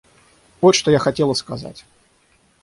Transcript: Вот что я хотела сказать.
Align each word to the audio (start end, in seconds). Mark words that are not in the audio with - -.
Вот 0.61 0.73
что 0.73 0.89
я 0.89 0.97
хотела 0.97 1.35
сказать. 1.35 1.85